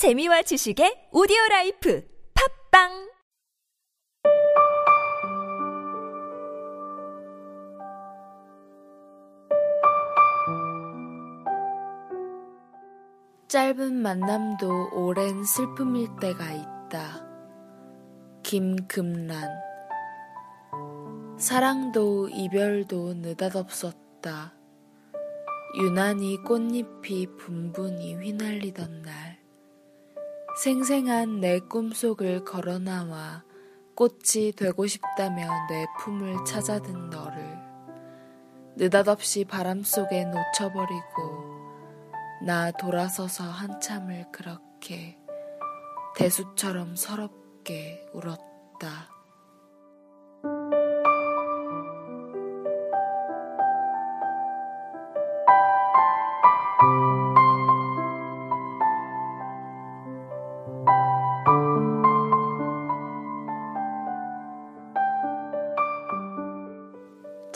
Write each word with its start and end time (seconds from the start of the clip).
재미와 0.00 0.40
지식의 0.40 1.12
오디오 1.12 1.36
라이프 1.50 2.02
팟빵 2.72 3.12
짧은 13.48 13.92
만남도 13.92 14.94
오랜 14.94 15.44
슬픔일 15.44 16.08
때가 16.18 16.50
있다. 16.50 17.28
김금란 18.42 19.50
사랑도 21.36 22.30
이별도 22.30 23.12
느닷없었다. 23.16 24.54
유난히 25.78 26.38
꽃잎이 26.38 27.36
분분히 27.36 28.14
휘날리던 28.14 29.02
날 29.02 29.39
생생한 30.62 31.40
내 31.40 31.58
꿈속을 31.58 32.44
걸어나와 32.44 33.44
꽃이 33.94 34.52
되고 34.54 34.86
싶다며 34.86 35.48
내 35.70 35.86
품을 35.98 36.44
찾아든 36.44 37.08
너를 37.08 37.58
느닷없이 38.76 39.46
바람 39.46 39.82
속에 39.82 40.26
놓쳐버리고 40.26 41.60
나 42.44 42.72
돌아서서 42.72 43.44
한참을 43.44 44.26
그렇게 44.32 45.16
대수처럼 46.14 46.94
서럽게 46.94 48.06
울었다. 48.12 49.19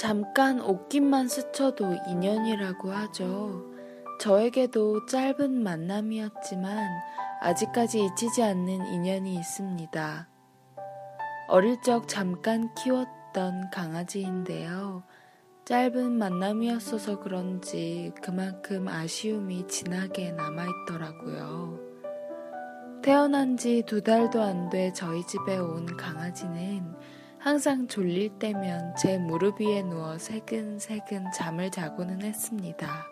잠깐 0.04 0.60
옷깃만 0.60 1.28
스쳐도 1.28 1.94
인연이라고 2.06 2.92
하죠. 2.92 3.64
저에게도 4.20 5.06
짧은 5.06 5.62
만남이었지만 5.62 6.90
아직까지 7.40 8.04
잊히지 8.04 8.42
않는 8.42 8.84
인연이 8.84 9.34
있습니다. 9.36 10.28
어릴 11.48 11.80
적 11.80 12.06
잠깐 12.06 12.74
키웠던 12.74 13.70
강아지인데요. 13.70 15.04
짧은 15.64 16.12
만남이었어서 16.18 17.20
그런지 17.20 18.12
그만큼 18.22 18.88
아쉬움이 18.88 19.66
진하게 19.68 20.32
남아있더라고요. 20.32 21.80
태어난 23.02 23.56
지 23.56 23.82
두 23.86 24.02
달도 24.02 24.42
안 24.42 24.68
돼 24.68 24.92
저희 24.92 25.26
집에 25.26 25.56
온 25.56 25.86
강아지는 25.96 26.94
항상 27.44 27.86
졸릴 27.88 28.38
때면 28.38 28.96
제 28.96 29.18
무릎 29.18 29.60
위에 29.60 29.82
누워 29.82 30.16
새근새근 30.16 31.30
잠을 31.30 31.70
자고는 31.70 32.22
했습니다. 32.22 33.06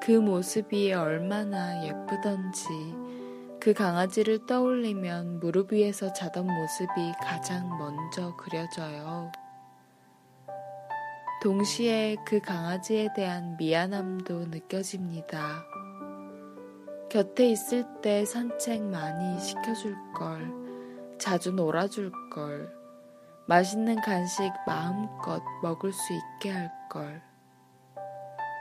그 0.00 0.12
모습이 0.12 0.94
얼마나 0.94 1.84
예쁘던지 1.84 2.64
그 3.60 3.74
강아지를 3.74 4.46
떠올리면 4.46 5.40
무릎 5.40 5.74
위에서 5.74 6.10
자던 6.14 6.46
모습이 6.46 7.12
가장 7.20 7.68
먼저 7.76 8.34
그려져요. 8.36 9.30
동시에 11.42 12.16
그 12.26 12.40
강아지에 12.40 13.08
대한 13.14 13.58
미안함도 13.58 14.46
느껴집니다. 14.46 15.66
곁에 17.10 17.50
있을 17.50 17.84
때 18.00 18.24
산책 18.24 18.84
많이 18.84 19.38
시켜줄 19.38 19.94
걸, 20.14 20.67
자주 21.28 21.52
놀아줄 21.52 22.10
걸, 22.30 22.74
맛있는 23.48 24.00
간식 24.00 24.50
마음껏 24.66 25.42
먹을 25.62 25.92
수 25.92 26.14
있게 26.14 26.50
할 26.50 26.72
걸. 26.88 27.20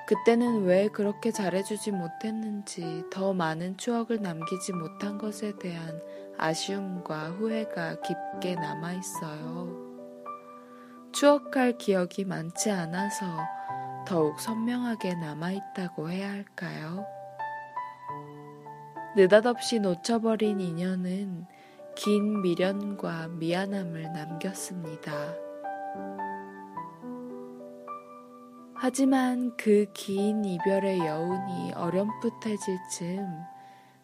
그때는 0.05 0.65
왜 0.65 0.89
그렇게 0.89 1.31
잘해주지 1.31 1.93
못했는지 1.93 3.05
더 3.09 3.31
많은 3.31 3.77
추억을 3.77 4.21
남기지 4.21 4.73
못한 4.73 5.17
것에 5.17 5.57
대한 5.59 6.01
아쉬움과 6.37 7.29
후회가 7.29 8.01
깊게 8.01 8.55
남아 8.55 8.95
있어요. 8.95 9.69
추억할 11.13 11.77
기억이 11.77 12.25
많지 12.25 12.69
않아서 12.69 13.25
더욱 14.05 14.41
선명하게 14.41 15.15
남아 15.15 15.51
있다고 15.51 16.09
해야 16.09 16.31
할까요? 16.31 17.05
느닷없이 19.15 19.79
놓쳐버린 19.79 20.59
인연은 20.59 21.47
긴 21.97 22.43
미련과 22.43 23.27
미안함을 23.29 24.13
남겼습니다. 24.13 25.11
하지만 28.75 29.57
그 29.57 29.87
긴 29.95 30.45
이별의 30.45 30.99
여운이 30.99 31.73
어렴풋해질 31.73 32.77
즈음 32.91 33.25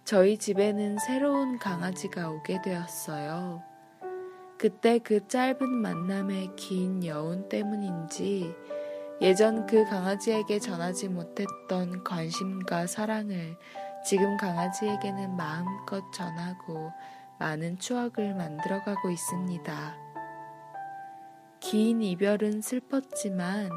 저희 0.06 0.40
집에는 0.40 0.98
새로운 0.98 1.60
강아지가 1.60 2.32
오게 2.32 2.64
되었어요. 2.64 3.62
그때 4.58 4.98
그 4.98 5.28
짧은 5.28 5.70
만남의 5.70 6.56
긴 6.56 7.06
여운 7.06 7.48
때문인지 7.48 8.56
예전 9.22 9.68
그 9.68 9.86
강아지에게 9.86 10.58
전하지 10.58 11.10
못했던 11.10 12.04
관심과 12.04 12.88
사랑을 12.88 13.56
지금 14.04 14.36
강아지에게는 14.38 15.36
마음껏 15.38 16.02
전하고 16.12 16.92
많은 17.44 17.78
추억을 17.78 18.34
만들어가고 18.36 19.10
있습니다. 19.12 19.98
긴 21.60 22.02
이별은 22.02 22.62
슬펐지만 22.62 23.70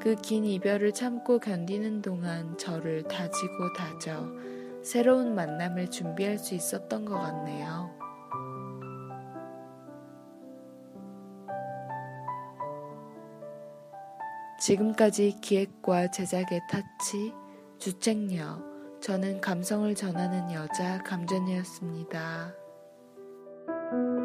그 0.00 0.16
긴 0.16 0.44
이별을 0.44 0.92
참고 0.92 1.38
견디는 1.38 2.02
동안 2.02 2.58
저를 2.58 3.04
다지고 3.04 3.72
다져 3.72 4.26
새로운 4.82 5.36
만남을 5.36 5.90
준비할 5.90 6.38
수 6.38 6.56
있었던 6.56 7.04
것 7.04 7.20
같네요. 7.20 7.96
지금까지 14.58 15.36
기획과 15.40 16.10
제작의 16.10 16.62
타치, 16.68 17.32
주책녀, 17.78 18.60
저는 19.00 19.40
감성을 19.40 19.94
전하는 19.94 20.50
여자 20.52 20.98
감전이었습니다. 21.04 22.57
thank 23.90 24.02
you 24.12 24.17